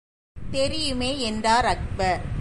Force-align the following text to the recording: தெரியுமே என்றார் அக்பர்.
தெரியுமே 0.51 1.19
என்றார் 1.19 1.65
அக்பர். 1.65 2.21